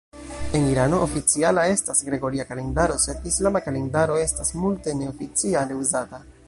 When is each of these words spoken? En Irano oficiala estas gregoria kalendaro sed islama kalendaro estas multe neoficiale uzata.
En 0.53 0.63
Irano 0.69 1.01
oficiala 1.07 1.65
estas 1.73 2.01
gregoria 2.07 2.47
kalendaro 2.53 2.97
sed 3.05 3.29
islama 3.33 3.65
kalendaro 3.67 4.21
estas 4.27 4.53
multe 4.65 5.01
neoficiale 5.03 5.81
uzata. 5.85 6.27